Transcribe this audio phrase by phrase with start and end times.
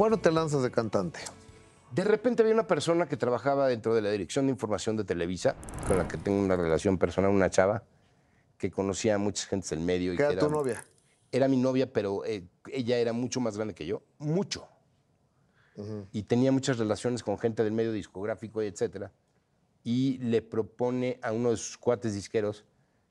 [0.00, 1.20] ¿Cuándo te lanzas de cantante?
[1.92, 5.56] De repente había una persona que trabajaba dentro de la Dirección de Información de Televisa,
[5.86, 7.82] con la que tengo una relación personal, una chava,
[8.56, 10.14] que conocía a muchas gentes del medio.
[10.14, 10.82] y ¿Qué que era tu novia?
[11.30, 14.66] Era mi novia, pero eh, ella era mucho más grande que yo, mucho.
[16.12, 19.12] Y tenía muchas relaciones con gente del medio discográfico y etcétera.
[19.84, 22.64] Y le propone a uno de sus cuates disqueros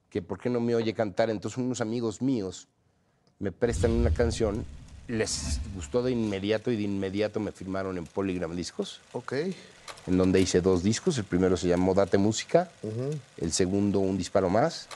[0.10, 1.30] que por qué no me oye cantar.
[1.30, 2.68] Entonces unos amigos míos
[3.38, 4.66] me prestan una canción,
[5.10, 9.34] les gustó de inmediato y de inmediato me firmaron en Polygram Discos Ok.
[10.06, 11.18] en donde hice dos discos.
[11.18, 12.72] El primero se llamó Date Música,
[13.38, 14.88] el segundo Un Disparo Más.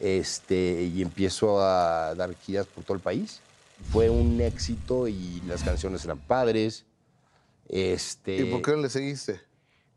[0.00, 3.40] Este, y empiezo a dar giras por todo el país.
[3.90, 6.84] Fue un éxito y las canciones eran padres.
[7.68, 9.40] Este, ¿Y por qué no le seguiste?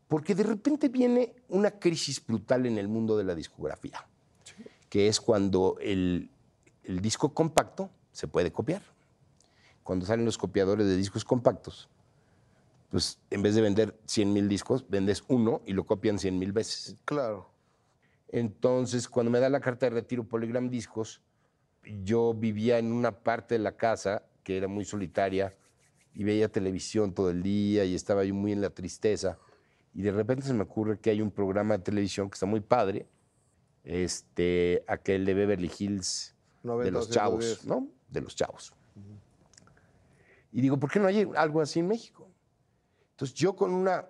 [0.08, 4.06] Porque de repente viene una crisis brutal en el mundo de la discografía,
[4.88, 6.30] que es cuando el,
[6.84, 8.82] el disco compacto se puede copiar.
[9.82, 11.88] Cuando salen los copiadores de discos compactos,
[12.90, 16.52] pues en vez de vender 100 mil discos, vendes uno y lo copian 100 mil
[16.52, 16.96] veces.
[17.04, 17.50] Claro.
[18.28, 21.22] Entonces, cuando me da la carta de retiro Polygram Discos,
[22.04, 25.54] yo vivía en una parte de la casa que era muy solitaria
[26.14, 29.38] y veía televisión todo el día y estaba yo muy en la tristeza.
[29.94, 32.60] Y de repente se me ocurre que hay un programa de televisión que está muy
[32.60, 33.06] padre,
[33.84, 37.66] este, aquel de Beverly Hills, de 90, los chavos, 110.
[37.66, 37.88] ¿no?
[38.08, 38.72] De los chavos.
[40.52, 42.28] Y digo, ¿por qué no hay algo así en México?
[43.12, 44.06] Entonces yo con una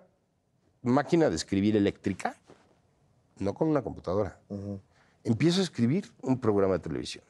[0.81, 2.35] máquina de escribir eléctrica,
[3.39, 4.39] no con una computadora,
[5.23, 7.23] empiezo a escribir un programa de televisión.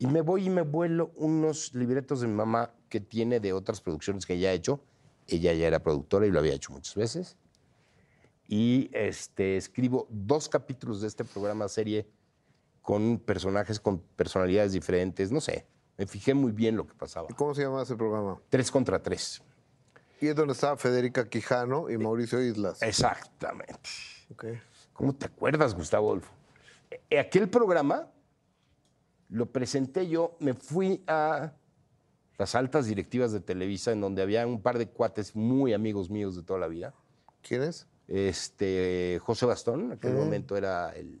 [0.00, 3.80] Y me voy y me vuelo unos libretos de mi mamá que tiene de otras
[3.80, 4.80] producciones que ella ha hecho.
[5.26, 7.36] Ella ya era productora y lo había hecho muchas veces.
[8.46, 12.08] Y este, escribo dos capítulos de este programa serie
[12.80, 15.30] con personajes con personalidades diferentes.
[15.30, 15.66] No sé,
[15.98, 17.26] me fijé muy bien lo que pasaba.
[17.28, 18.40] ¿Y cómo se llama ese programa?
[18.48, 19.42] Tres contra tres.
[20.20, 22.80] Y es donde estaba Federica Quijano y Mauricio Islas.
[22.82, 23.90] Exactamente.
[24.32, 24.46] Ok.
[24.92, 26.32] ¿Cómo te acuerdas, Gustavo Adolfo?
[27.10, 28.08] Eh, Aquel programa
[29.28, 31.52] lo presenté yo, me fui a
[32.38, 36.36] las altas directivas de Televisa, en donde había un par de cuates muy amigos míos
[36.36, 36.94] de toda la vida.
[37.42, 37.88] ¿Quién es?
[38.06, 41.20] Este, José Bastón, en aquel momento era el,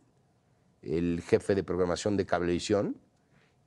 [0.82, 2.96] el jefe de programación de Cablevisión,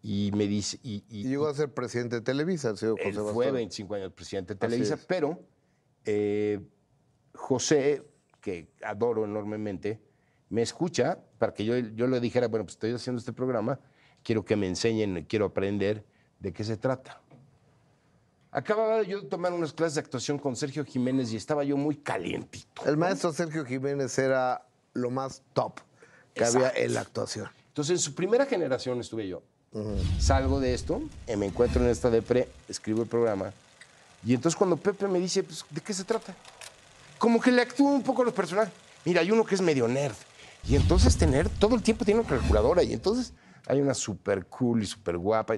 [0.04, 0.80] y me dice...
[0.84, 3.56] Y, y- Y llegó a ser presidente de Televisa, el señor él José fue Bastón.
[3.56, 5.40] 25 años presidente de Televisa, pero
[6.06, 6.60] eh,
[7.34, 8.04] José,
[8.42, 10.00] que adoro enormemente,
[10.50, 13.80] me escucha para que yo, yo le dijera, bueno, pues estoy haciendo este programa,
[14.24, 16.04] quiero que me enseñen, quiero aprender
[16.40, 17.22] de qué se trata.
[18.54, 21.96] Acababa yo de tomar unas clases de actuación con Sergio Jiménez y estaba yo muy
[21.96, 22.84] calientito.
[22.86, 25.80] El maestro Sergio Jiménez era lo más top
[26.34, 26.68] que Exacto.
[26.68, 27.48] había en la actuación.
[27.68, 29.42] Entonces, en su primera generación estuve yo.
[30.20, 33.54] Salgo de esto, eh, me encuentro en esta depre, escribo el programa.
[34.24, 36.36] Y entonces cuando Pepe me dice, pues, ¿de qué se trata?
[37.18, 38.74] Como que le actúo un poco a los personajes.
[39.06, 40.16] Mira, hay uno que es medio nerd.
[40.68, 42.84] Y entonces este nerd todo el tiempo tiene una calculadora.
[42.84, 43.34] Y entonces
[43.66, 45.56] hay una súper cool y súper guapa.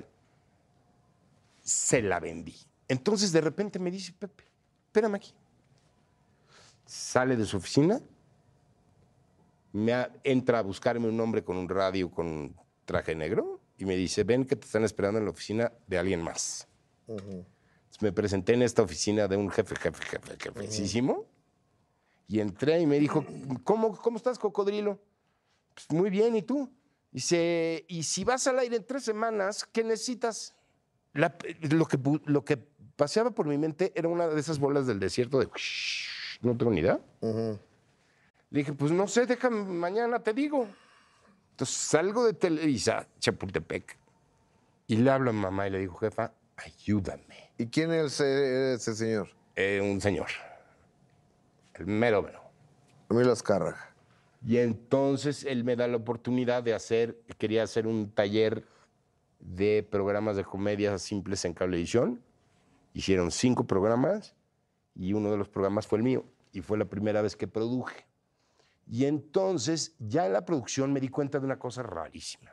[1.64, 2.56] Se la vendí.
[2.88, 4.44] Entonces de repente me dice Pepe,
[4.88, 5.34] espérame aquí.
[6.86, 8.00] Sale de su oficina,
[9.72, 13.96] me entra a buscarme un hombre con un radio, con un traje negro, y me
[13.96, 16.68] dice, ven que te están esperando en la oficina de alguien más.
[17.08, 21.26] Entonces, me presenté en esta oficina de un jefe, jefe, jefe, jefecísimo,
[22.28, 23.26] y entré y me dijo,
[23.64, 25.00] ¿cómo, cómo estás, cocodrilo?
[25.74, 26.70] "Pues, muy bien, ¿y tú?
[27.12, 30.56] Dice, y si vas al aire en tres semanas, ¿qué necesitas?
[31.14, 31.36] La-
[31.70, 32.58] lo, que, lo que
[32.96, 35.48] paseaba por mi mente era una de esas bolas del desierto de...
[36.42, 37.00] No tengo ni idea.
[38.50, 40.68] Le dije, pues no sé, déjame, mañana te digo.
[41.54, 43.96] Entonces salgo de Televisa, Chapultepec,
[44.88, 47.52] y le hablo a mi mamá y le digo, jefa, ayúdame.
[47.60, 49.30] ¿Y quién es ese, ese señor?
[49.56, 50.30] Eh, un señor,
[51.76, 52.42] el mero mero.
[53.08, 53.94] Emilio Azcárraga.
[54.46, 58.66] Y entonces él me da la oportunidad de hacer, quería hacer un taller
[59.40, 62.20] de programas de comedia simples en cablevisión.
[62.94, 64.36] Hicieron cinco programas
[64.96, 68.06] y uno de los programas fue el mío y fue la primera vez que produje.
[68.86, 72.52] Y entonces ya en la producción me di cuenta de una cosa rarísima.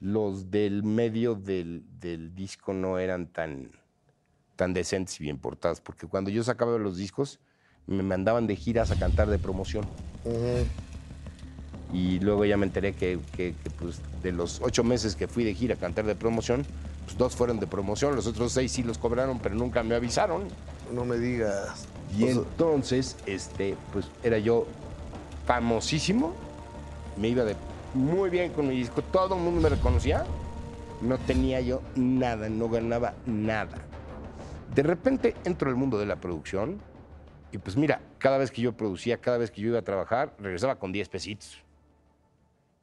[0.00, 3.70] Los del medio del, del disco no eran tan,
[4.56, 7.38] tan decentes y bien portados, porque cuando yo sacaba los discos
[7.86, 9.84] me mandaban de giras a cantar de promoción.
[11.92, 15.42] Y luego ya me enteré que, que- que, pues, de los ocho meses que fui
[15.44, 16.64] de gira a cantar de promoción,
[17.04, 20.44] pues dos fueron de promoción, los otros seis sí los cobraron, pero nunca me avisaron.
[20.92, 21.88] No me digas.
[22.16, 24.66] Y sea, entonces, este, pues era yo
[25.46, 26.34] famosísimo,
[27.16, 27.56] me iba de
[27.94, 30.24] muy bien con mi disco, todo el mundo me reconocía,
[31.02, 33.78] No tenía yo nada, no ganaba nada.
[34.74, 36.78] De repente entro al mundo de la producción
[37.52, 40.34] y pues mira, cada vez que yo producía, cada vez que yo iba a trabajar,
[40.38, 41.62] regresaba con 10 pesitos.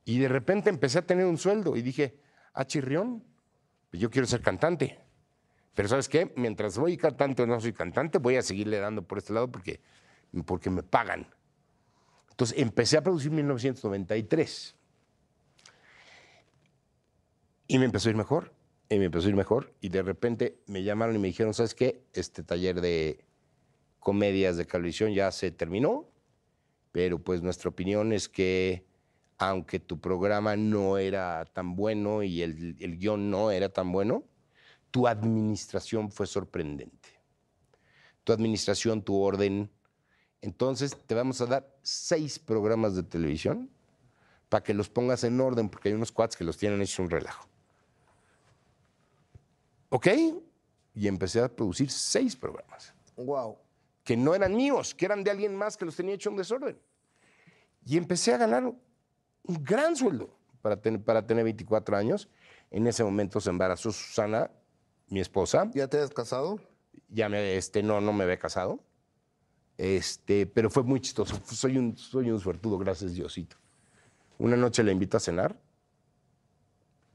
[0.03, 2.19] Y de repente empecé a tener un sueldo y dije,
[2.53, 3.23] ah, chirrión,
[3.91, 4.99] pues yo quiero ser cantante.
[5.77, 6.33] Pero ¿sabes qué?
[6.35, 9.79] Mientras voy cantante o no soy cantante, voy a seguirle dando por este lado porque,
[10.43, 11.27] porque me pagan.
[12.31, 14.75] Entonces empecé a producir en 1993.
[17.67, 18.55] Y me empezó a ir mejor,
[18.89, 21.75] y me empezó a ir mejor, y de repente me llamaron y me dijeron, ¿sabes
[21.75, 22.01] qué?
[22.13, 23.23] Este taller de
[23.99, 26.09] comedias de televisión ya se terminó,
[26.91, 28.83] pero pues nuestra opinión es que
[29.37, 34.23] aunque tu programa no era tan bueno y el, el guion no era tan bueno,
[34.97, 37.09] tu administración fue sorprendente.
[38.23, 39.69] Tu administración, tu orden.
[40.41, 43.69] Entonces te vamos a dar seis programas de televisión
[44.49, 47.11] para que los pongas en orden, porque hay unos cuads que los tienen hecho un
[47.11, 47.47] relajo.
[49.89, 50.07] ¿Ok?
[50.95, 52.91] Y empecé a producir seis programas.
[53.17, 53.55] Wow.
[54.03, 56.75] Que no eran míos, que eran de alguien más que los tenía hecho un desorden.
[57.85, 62.27] Y empecé a ganar un gran sueldo para tener, para tener 24 años.
[62.71, 64.49] En ese momento se embarazó Susana,
[65.09, 65.69] mi esposa.
[65.73, 66.59] ¿Ya te has casado?
[67.09, 68.83] Ya me, este, no, no me había casado.
[69.77, 71.39] Este, pero fue muy chistoso.
[71.45, 73.57] Soy un, soy un suertudo, gracias Diosito.
[74.39, 75.59] Una noche la invito a cenar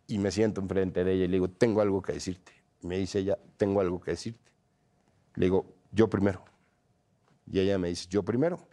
[0.06, 2.52] y me siento enfrente de ella y le digo, tengo algo que decirte.
[2.82, 4.50] Me dice ella, tengo algo que decirte.
[5.34, 6.44] Le digo, yo primero.
[7.46, 8.66] Y ella me dice, yo primero.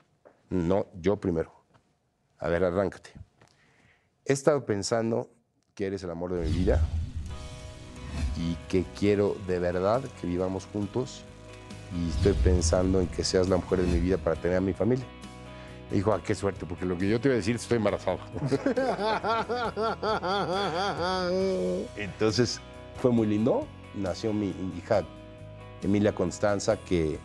[0.49, 1.63] No, yo primero.
[2.39, 3.11] A ver, arráncate.
[4.25, 5.29] He estado pensando
[5.75, 6.81] que eres el amor de mi vida
[8.39, 11.23] y que quiero de verdad que vivamos juntos
[11.93, 14.73] y estoy pensando en que seas la mujer de mi vida para tener a mi
[14.73, 15.05] familia.
[15.89, 18.19] Me dijo, ah, qué suerte, porque lo que yo te iba a decir, estoy embarazado.
[21.97, 22.61] Entonces,
[23.01, 23.67] fue muy lindo.
[23.95, 25.03] Nació mi hija
[25.81, 27.17] Emilia Constanza, que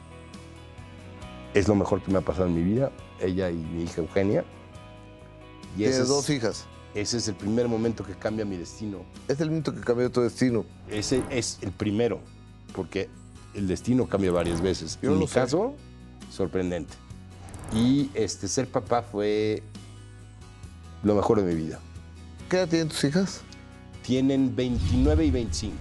[1.53, 2.91] es lo mejor que me ha pasado en mi vida.
[3.21, 4.45] Ella y mi hija Eugenia.
[5.75, 6.67] Y Tienes dos hijas.
[6.95, 9.05] Ese es el primer momento que cambia mi destino.
[9.27, 10.65] Es el momento que cambió tu destino.
[10.89, 12.21] Ese es el primero,
[12.75, 13.09] porque
[13.55, 14.99] el destino cambia varias veces.
[15.03, 15.75] Yo en mi caso,
[16.31, 16.95] sorprendente.
[17.75, 19.63] Y este, ser papá fue
[21.03, 21.81] lo mejor de mi vida.
[22.49, 23.41] ¿Qué edad tienen tus hijas?
[24.03, 25.77] Tienen 29 y 25.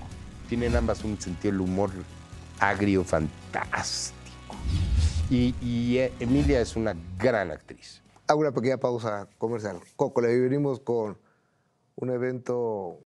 [0.50, 1.92] Tienen ambas un sentido del humor
[2.60, 4.18] agrio fantástico.
[5.30, 8.03] Y, y, eh, Emilia es una gran actriz.
[8.28, 9.82] Hago una pequeña pausa comercial.
[9.98, 11.18] Coco, le venimos con
[11.96, 13.00] un evento